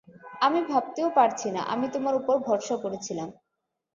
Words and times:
আমি 0.41 0.59
ভাবতেও 0.69 1.09
পারছি 1.17 1.47
না, 1.51 1.61
আমি 1.73 1.85
তোমার 1.93 2.13
উপর 2.15 2.35
ভরসা 2.47 2.75
করেছিলাম। 2.83 3.29